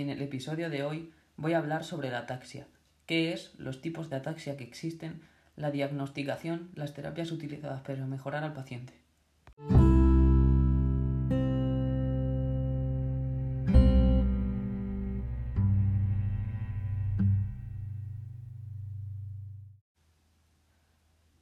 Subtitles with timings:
[0.00, 2.66] En el episodio de hoy voy a hablar sobre la ataxia,
[3.04, 5.20] qué es, los tipos de ataxia que existen,
[5.56, 8.94] la diagnosticación, las terapias utilizadas para mejorar al paciente.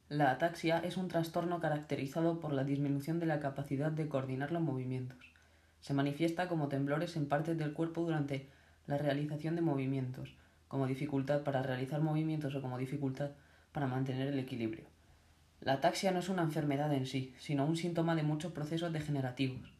[0.09, 4.61] La ataxia es un trastorno caracterizado por la disminución de la capacidad de coordinar los
[4.61, 5.38] movimientos.
[5.81, 8.47] Se manifiesta como temblores en partes del cuerpo durante
[8.87, 10.35] la realización de movimientos,
[10.67, 13.31] como dificultad para realizar movimientos o como dificultad
[13.71, 14.85] para mantener el equilibrio.
[15.61, 19.71] La ataxia no es una enfermedad en sí, sino un síntoma de muchos procesos degenerativos.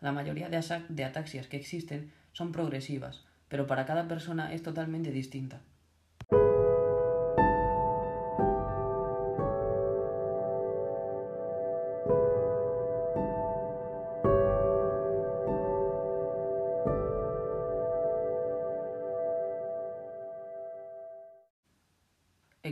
[0.00, 5.12] La mayoría de, de ataxias que existen son progresivas, pero para cada persona es totalmente
[5.12, 5.60] distinta.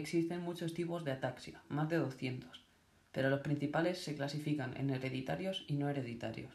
[0.07, 2.65] Existen muchos tipos de ataxia, más de 200,
[3.11, 6.55] pero los principales se clasifican en hereditarios y no hereditarios.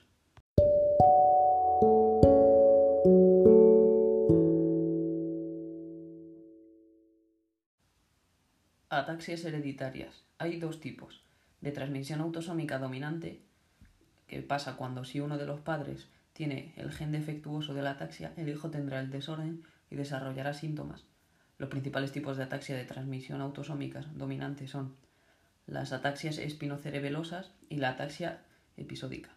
[8.87, 10.23] Ataxias hereditarias.
[10.37, 11.21] Hay dos tipos.
[11.59, 13.41] De transmisión autosómica dominante,
[14.27, 18.31] que pasa cuando si uno de los padres tiene el gen defectuoso de la ataxia,
[18.37, 21.10] el hijo tendrá el desorden y desarrollará síntomas.
[21.61, 24.95] Los principales tipos de ataxia de transmisión autosómica dominante son
[25.67, 28.41] las ataxias espinocerebelosas y la ataxia
[28.77, 29.29] episódica.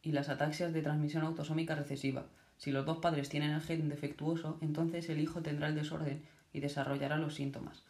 [0.00, 2.24] Y las ataxias de transmisión autosómica recesiva.
[2.56, 6.22] Si los dos padres tienen el gen defectuoso, entonces el hijo tendrá el desorden
[6.54, 7.84] y desarrollará los síntomas.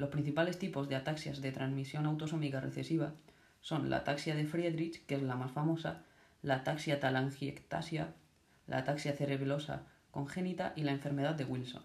[0.00, 3.12] Los principales tipos de ataxias de transmisión autosómica recesiva
[3.60, 6.04] son la ataxia de Friedrich, que es la más famosa,
[6.40, 8.14] la ataxia talangiectasia,
[8.66, 11.82] la ataxia cerebelosa congénita y la enfermedad de Wilson.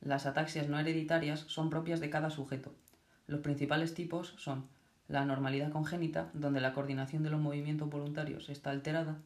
[0.00, 2.74] Las ataxias no hereditarias son propias de cada sujeto.
[3.28, 4.74] Los principales tipos son
[5.08, 9.18] la anormalidad congénita, donde la coordinación de los movimientos voluntarios está alterada,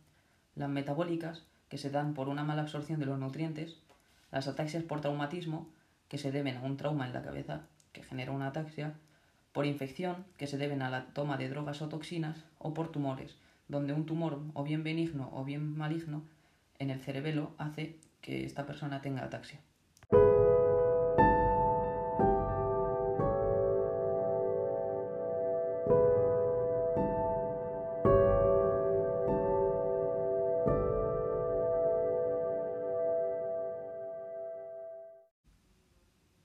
[0.54, 3.78] las metabólicas, que se dan por una mala absorción de los nutrientes,
[4.30, 5.68] las ataxias por traumatismo,
[6.08, 8.94] que se deben a un trauma en la cabeza que genera una ataxia,
[9.52, 13.36] por infección, que se deben a la toma de drogas o toxinas, o por tumores,
[13.68, 16.22] donde un tumor o bien benigno o bien maligno
[16.78, 19.60] en el cerebelo hace que esta persona tenga ataxia.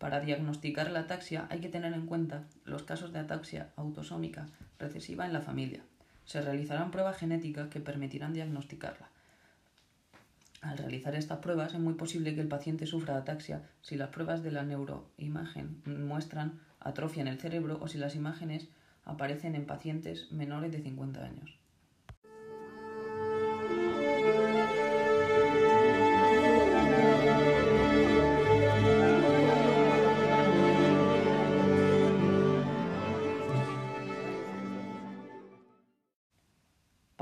[0.05, 4.45] Para diagnosticar la ataxia hay que tener en cuenta los casos de ataxia autosómica
[4.77, 5.81] recesiva en la familia.
[6.25, 9.09] Se realizarán pruebas genéticas que permitirán diagnosticarla.
[10.61, 14.43] Al realizar estas pruebas es muy posible que el paciente sufra ataxia si las pruebas
[14.43, 18.67] de la neuroimagen muestran atrofia en el cerebro o si las imágenes
[19.05, 21.57] aparecen en pacientes menores de 50 años.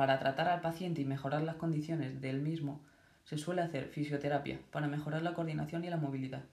[0.03, 2.81] Para tratar al paciente y mejorar las condiciones del mismo,
[3.23, 6.43] se suele hacer fisioterapia para mejorar la coordinación y la movilidad,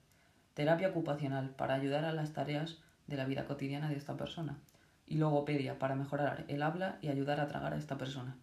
[0.53, 4.57] terapia ocupacional para ayudar a las tareas de la vida cotidiana de esta persona
[5.05, 8.37] y logopedia para mejorar el habla y ayudar a tragar a esta persona.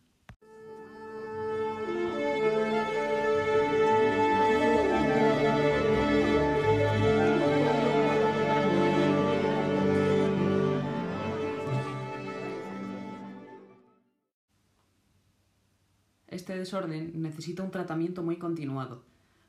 [16.28, 19.02] Este desorden necesita un tratamiento muy continuado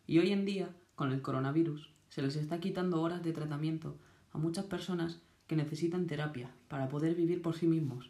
[0.08, 3.98] y hoy en día, con el coronavirus, se les está quitando horas de tratamiento
[4.32, 8.10] a muchas personas que necesitan terapia para poder vivir por sí mismos.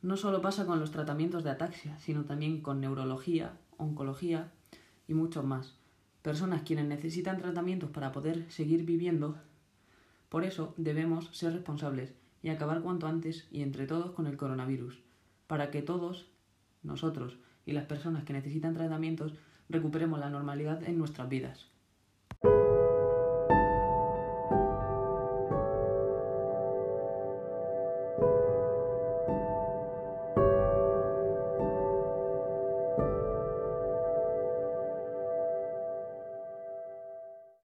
[0.00, 4.50] No solo pasa con los tratamientos de ataxia, sino también con neurología, oncología
[5.06, 5.76] y muchos más.
[6.22, 9.36] Personas quienes necesitan tratamientos para poder seguir viviendo.
[10.30, 15.02] Por eso debemos ser responsables y acabar cuanto antes y entre todos con el coronavirus,
[15.46, 16.30] para que todos,
[16.82, 17.36] nosotros,
[17.68, 19.34] y las personas que necesitan tratamientos
[19.68, 21.66] recuperemos la normalidad en nuestras vidas.